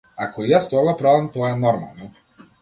[0.25, 2.11] Ако и јас тоа го правам, тоа е нормално.